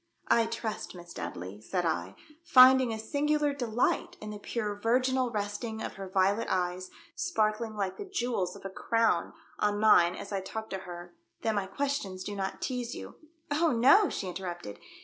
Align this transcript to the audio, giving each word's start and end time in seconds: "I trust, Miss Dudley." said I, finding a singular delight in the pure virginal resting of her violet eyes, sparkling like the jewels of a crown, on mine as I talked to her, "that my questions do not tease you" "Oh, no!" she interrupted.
"I 0.29 0.47
trust, 0.47 0.95
Miss 0.95 1.13
Dudley." 1.13 1.61
said 1.61 1.85
I, 1.85 2.15
finding 2.43 2.91
a 2.91 2.97
singular 2.97 3.53
delight 3.53 4.17
in 4.19 4.31
the 4.31 4.39
pure 4.39 4.73
virginal 4.73 5.29
resting 5.29 5.79
of 5.79 5.93
her 5.93 6.09
violet 6.09 6.47
eyes, 6.49 6.89
sparkling 7.15 7.75
like 7.75 7.97
the 7.97 8.05
jewels 8.09 8.55
of 8.55 8.65
a 8.65 8.71
crown, 8.71 9.31
on 9.59 9.79
mine 9.79 10.15
as 10.15 10.31
I 10.31 10.41
talked 10.41 10.71
to 10.71 10.79
her, 10.89 11.13
"that 11.43 11.53
my 11.53 11.67
questions 11.67 12.23
do 12.23 12.35
not 12.35 12.63
tease 12.63 12.95
you" 12.95 13.17
"Oh, 13.51 13.73
no!" 13.73 14.09
she 14.09 14.27
interrupted. 14.27 14.79